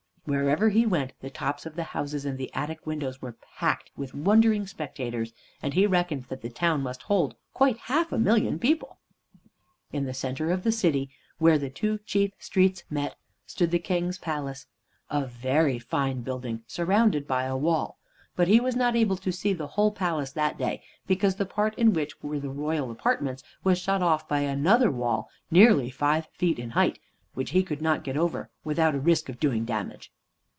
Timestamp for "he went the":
0.69-1.31